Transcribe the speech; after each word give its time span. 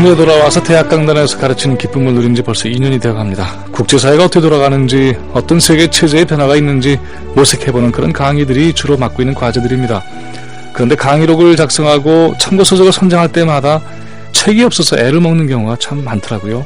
국내 0.00 0.16
돌아와서 0.16 0.62
대학 0.62 0.88
강단에서 0.88 1.36
가르치는 1.36 1.76
기쁨을 1.76 2.14
누린 2.14 2.34
지 2.34 2.40
벌써 2.40 2.70
2년이 2.70 3.02
되어갑니다. 3.02 3.66
국제사회가 3.70 4.24
어떻게 4.24 4.40
돌아가는지, 4.40 5.14
어떤 5.34 5.60
세계 5.60 5.90
체제의 5.90 6.24
변화가 6.24 6.56
있는지 6.56 6.98
모색해보는 7.34 7.92
그런 7.92 8.10
강의들이 8.10 8.72
주로 8.72 8.96
맡고 8.96 9.20
있는 9.20 9.34
과제들입니다. 9.34 10.02
그런데 10.72 10.94
강의록을 10.94 11.54
작성하고 11.54 12.34
참고서적을 12.40 12.92
선정할 12.92 13.28
때마다 13.30 13.82
책이 14.32 14.64
없어서 14.64 14.96
애를 14.96 15.20
먹는 15.20 15.46
경우가 15.46 15.76
참 15.78 16.02
많더라고요. 16.02 16.64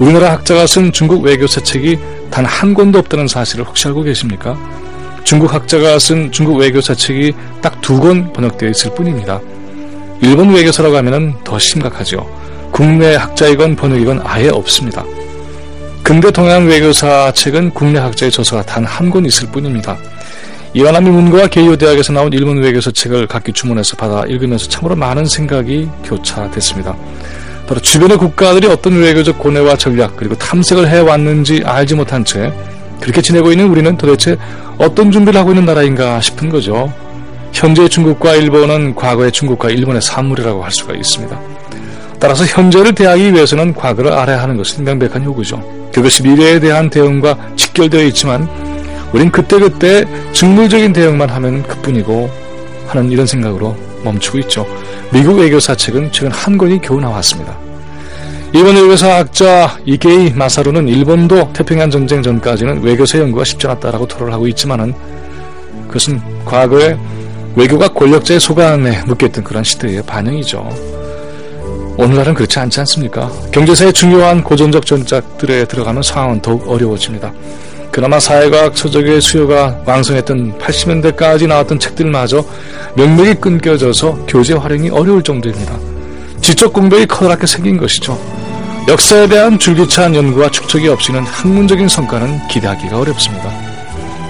우리나라 0.00 0.32
학자가 0.32 0.66
쓴 0.66 0.90
중국 0.90 1.22
외교사 1.22 1.60
책이 1.60 1.96
단 2.32 2.44
한 2.46 2.74
권도 2.74 2.98
없다는 2.98 3.28
사실을 3.28 3.64
혹시 3.64 3.86
알고 3.86 4.02
계십니까? 4.02 4.58
중국 5.22 5.54
학자가 5.54 6.00
쓴 6.00 6.32
중국 6.32 6.56
외교사 6.56 6.96
책이 6.96 7.32
딱 7.62 7.80
두 7.80 8.00
권 8.00 8.32
번역되어 8.32 8.70
있을 8.70 8.92
뿐입니다. 8.96 9.40
일본 10.20 10.52
외교사라고 10.52 10.96
하면 10.96 11.36
더 11.44 11.56
심각하죠. 11.60 12.26
국내 12.76 13.14
학자이건 13.14 13.74
번역이건 13.74 14.20
아예 14.22 14.50
없습니다. 14.50 15.02
근대 16.02 16.30
동양 16.30 16.66
외교사 16.68 17.32
책은 17.32 17.70
국내 17.70 17.98
학자의 17.98 18.30
저서가 18.30 18.62
단 18.64 18.84
한 18.84 19.10
권 19.10 19.24
있을 19.24 19.48
뿐입니다. 19.48 19.96
이완함이 20.74 21.08
문고와 21.08 21.46
게이오 21.46 21.76
대학에서 21.76 22.12
나온 22.12 22.30
일본 22.34 22.58
외교사 22.58 22.90
책을 22.90 23.28
각기 23.28 23.50
주문해서 23.54 23.96
받아 23.96 24.26
읽으면서 24.26 24.68
참으로 24.68 24.94
많은 24.94 25.24
생각이 25.24 25.88
교차됐습니다. 26.04 26.94
바로 27.66 27.80
주변의 27.80 28.18
국가들이 28.18 28.66
어떤 28.66 29.00
외교적 29.00 29.38
고뇌와 29.38 29.76
전략 29.78 30.14
그리고 30.14 30.34
탐색을 30.36 30.86
해왔는지 30.86 31.62
알지 31.64 31.94
못한 31.94 32.26
채 32.26 32.52
그렇게 33.00 33.22
지내고 33.22 33.52
있는 33.52 33.68
우리는 33.70 33.96
도대체 33.96 34.36
어떤 34.76 35.10
준비를 35.10 35.40
하고 35.40 35.52
있는 35.52 35.64
나라인가 35.64 36.20
싶은 36.20 36.50
거죠. 36.50 36.92
현재 37.54 37.88
중국과 37.88 38.34
일본은 38.34 38.94
과거의 38.94 39.32
중국과 39.32 39.70
일본의 39.70 40.02
산물이라고 40.02 40.62
할 40.62 40.70
수가 40.70 40.92
있습니다. 40.94 41.55
따라서 42.18 42.44
현재를 42.44 42.94
대하기 42.94 43.34
위해서는 43.34 43.74
과거를 43.74 44.12
알아야 44.12 44.42
하는 44.42 44.56
것은 44.56 44.84
명백한 44.84 45.24
요구죠. 45.24 45.62
그것이 45.92 46.22
미래에 46.22 46.60
대한 46.60 46.90
대응과 46.90 47.36
직결되어 47.56 48.02
있지만 48.04 48.48
우린 49.12 49.30
그때그때 49.30 50.04
직물적인 50.32 50.92
대응만 50.92 51.28
하면 51.30 51.62
그뿐이고 51.62 52.30
하는 52.86 53.10
이런 53.10 53.26
생각으로 53.26 53.76
멈추고 54.04 54.38
있죠. 54.40 54.66
미국 55.10 55.38
외교사 55.38 55.74
책은 55.74 56.12
최근 56.12 56.32
한 56.32 56.58
권이 56.58 56.80
겨우 56.80 57.00
나왔습니다. 57.00 57.56
일본 58.52 58.76
외교사 58.76 59.16
학자 59.16 59.76
이게이 59.84 60.30
마사루는 60.30 60.88
일본도 60.88 61.52
태평양 61.52 61.90
전쟁 61.90 62.22
전까지는 62.22 62.82
외교사 62.82 63.18
연구가 63.18 63.44
쉽지 63.44 63.66
않았다라고 63.66 64.06
토론을 64.06 64.32
하고 64.32 64.46
있지만은 64.48 64.94
그것은 65.88 66.20
과거에 66.44 66.96
외교가 67.54 67.88
권력자의 67.88 68.38
소관에 68.38 69.02
묶였던 69.06 69.44
그런 69.44 69.64
시대의 69.64 70.02
반영이죠. 70.02 70.95
오늘날은 71.98 72.34
그렇지 72.34 72.58
않지 72.58 72.80
않습니까? 72.80 73.30
경제사의 73.52 73.92
중요한 73.92 74.44
고전적 74.44 74.84
전작들에 74.84 75.64
들어가면 75.64 76.02
상황은 76.02 76.42
더욱 76.42 76.68
어려워집니다. 76.68 77.32
그나마 77.90 78.20
사회과학 78.20 78.76
서적의 78.76 79.22
수요가 79.22 79.80
왕성했던 79.86 80.58
80년대까지 80.58 81.46
나왔던 81.46 81.78
책들마저 81.78 82.44
명맥이 82.94 83.36
끊겨져서 83.36 84.26
교재 84.28 84.52
활용이 84.54 84.90
어려울 84.90 85.22
정도입니다. 85.22 85.78
지적 86.42 86.74
공백이 86.74 87.06
커다랗게 87.06 87.46
생긴 87.46 87.78
것이죠. 87.78 88.20
역사에 88.88 89.26
대한 89.26 89.58
줄기차한 89.58 90.14
연구와 90.14 90.50
축적이 90.50 90.88
없이는 90.88 91.22
학문적인 91.24 91.88
성과는 91.88 92.46
기대하기가 92.48 93.00
어렵습니다. 93.00 93.50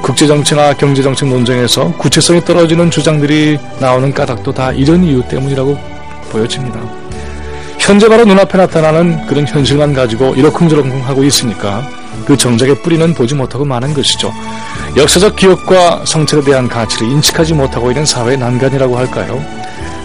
국제정치나 0.02 0.74
경제정책 0.74 1.28
논쟁에서 1.28 1.92
구체성이 1.98 2.41
떨어지는 2.44 2.92
주장들이 2.92 3.58
나오는 3.80 4.12
까닭도 4.14 4.52
다 4.52 4.70
이런 4.70 5.02
이유 5.02 5.20
때문이라고 5.28 5.76
보여집니다. 6.30 7.05
현재 7.86 8.08
바로 8.08 8.24
눈앞에 8.24 8.58
나타나는 8.58 9.26
그런 9.26 9.47
현실만 9.47 9.94
가지고 9.94 10.34
이러쿵저러쿵 10.34 11.06
하고 11.06 11.22
있으니까 11.22 11.88
그 12.24 12.36
정적의 12.36 12.82
뿌리는 12.82 13.14
보지 13.14 13.36
못하고 13.36 13.64
마는 13.64 13.94
것이죠. 13.94 14.32
역사적 14.97 15.36
기억과 15.36 16.02
성찰에 16.04 16.42
대한 16.42 16.66
가치를 16.66 17.06
인식하지 17.06 17.54
못하고 17.54 17.92
있는 17.92 18.04
사회의 18.04 18.36
난간이라고 18.38 18.98
할까요? 18.98 19.41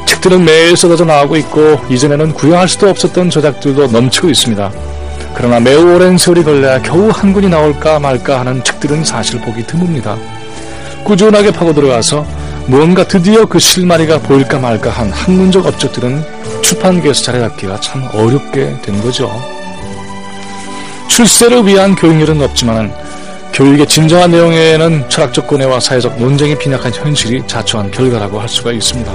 책들은 0.05 0.45
매일 0.45 0.77
쏟아져 0.77 1.05
나오고 1.05 1.37
있고 1.37 1.81
이전에는 1.89 2.33
구형할 2.33 2.67
수도 2.67 2.87
없었던 2.87 3.31
저작들도 3.31 3.87
넘치고 3.87 4.29
있습니다. 4.29 4.71
그러나 5.33 5.59
매우 5.59 5.95
오랜 5.95 6.19
세월이 6.19 6.43
걸려야 6.43 6.83
겨우 6.83 7.09
한 7.09 7.33
권이 7.33 7.49
나올까 7.49 7.97
말까 7.97 8.41
하는 8.41 8.63
책들은 8.63 9.03
사실 9.03 9.41
보기 9.41 9.63
드뭅니다. 9.63 10.19
꾸준하게 11.03 11.51
파고 11.51 11.73
들어가서 11.73 12.27
무언가 12.67 13.05
드디어 13.05 13.45
그 13.45 13.59
실마리가 13.59 14.19
보일까 14.19 14.59
말까 14.59 14.89
한 14.89 15.11
학문적 15.11 15.65
업적들은 15.65 16.23
출판계에서 16.61 17.23
자리잡기가 17.23 17.79
참 17.79 18.07
어렵게 18.13 18.77
된 18.81 19.01
거죠. 19.01 19.29
출세를 21.07 21.65
위한 21.67 21.95
교육열은 21.95 22.41
없지만 22.41 22.93
교육의 23.53 23.87
진정한 23.87 24.31
내용에는 24.31 25.09
철학적 25.09 25.47
고뇌와 25.47 25.79
사회적 25.79 26.17
논쟁이 26.17 26.57
빈약한 26.57 26.93
현실이 26.93 27.43
자초한 27.47 27.91
결과라고 27.91 28.39
할 28.39 28.47
수가 28.47 28.71
있습니다. 28.71 29.11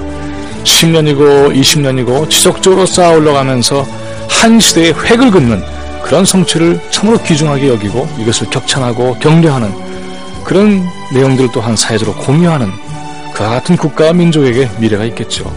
10년이고 0.65 1.55
20년이고 1.55 2.28
지속적으로 2.28 2.84
쌓아 2.84 3.11
올라가면서 3.13 3.87
한 4.28 4.61
시대의 4.61 4.93
획을 4.93 5.31
긋는 5.31 5.63
그런 6.03 6.25
성취를 6.25 6.81
참으로 6.91 7.17
귀중하게 7.23 7.69
여기고 7.69 8.07
이것을 8.19 8.51
격찬하고 8.51 9.19
격려하는 9.19 9.73
그런 10.45 10.87
내용들을 11.13 11.51
또한 11.53 11.75
사회적으로 11.75 12.17
공유하는 12.19 12.71
그와 13.36 13.50
같은 13.50 13.76
국가와 13.76 14.14
민족에게 14.14 14.70
미래가 14.78 15.04
있겠죠. 15.04 15.54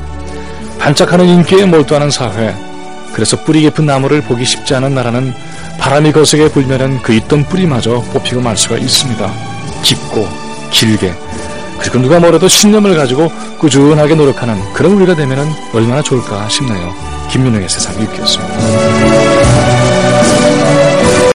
반짝하는 0.80 1.26
인기에 1.26 1.66
몰두하는 1.66 2.12
사회, 2.12 2.54
그래서 3.14 3.42
뿌리 3.44 3.62
깊은 3.62 3.86
나무를 3.86 4.22
보기 4.22 4.44
쉽지 4.44 4.76
않은 4.76 4.94
나라는 4.94 5.34
바람이 5.80 6.12
거세게 6.12 6.50
불면은 6.50 7.02
그 7.02 7.14
있던 7.14 7.46
뿌리마저 7.46 8.02
뽑히고 8.14 8.42
말 8.42 8.58
수가 8.58 8.78
있습니다. 8.78 9.32
깊고 9.82 10.28
길게 10.72 11.14
그리고 11.80 12.00
누가 12.00 12.20
뭐래도 12.20 12.50
신념을 12.50 12.96
가지고 12.96 13.32
꾸준하게 13.58 14.16
노력하는 14.16 14.62
그런 14.74 14.94
우리가 14.94 15.16
되면은 15.16 15.50
얼마나 15.74 16.02
좋을까 16.02 16.50
싶네요. 16.50 16.94
김민웅의 17.32 17.70
세상 17.70 17.94
읽겠습니다. 18.02 19.39